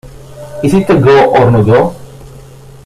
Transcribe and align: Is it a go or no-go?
Is 0.63 0.73
it 0.73 0.89
a 0.89 0.99
go 0.99 1.29
or 1.35 1.51
no-go? 1.51 1.95